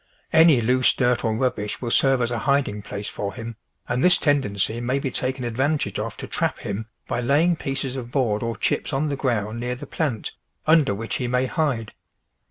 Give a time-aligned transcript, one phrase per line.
[0.33, 3.55] Any loose dirt or rubbish will serve as a hiding place for him,
[3.87, 8.09] and this tendency may be taken advantage of to trap him by laying pieces of
[8.09, 10.31] board or chips on the ground near the plant,
[10.65, 11.93] under which he may hide.